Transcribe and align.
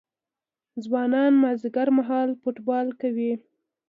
ځوانان 0.83 1.33
مازدیګر 1.43 1.87
مهال 1.97 2.29
فوټبال 2.41 2.87
کوي. 3.01 3.33